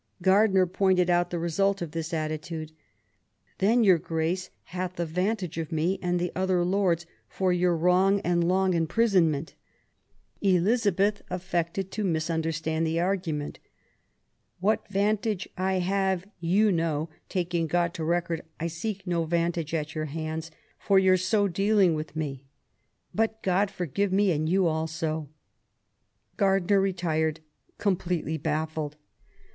[0.23, 2.71] Gardiner pointed out the result of this attitude:
[3.59, 8.43] Then your Grace hath the vantage of me, and the other lords, for your wrong and
[8.43, 9.53] long imprisonment".
[10.41, 13.59] Elizabeth affected to mis understand the argument:"
[14.59, 19.77] What vantage I have, you know, taking God to record I seek no vantage THE
[19.77, 20.07] YOUTH OF ELIZABETH.
[20.09, 22.43] 35 at your hands for your so dealing with me:
[23.13, 25.29] but God forgive me and you also".
[26.37, 27.41] Gardiner retired
[27.77, 28.95] com pletely baffled.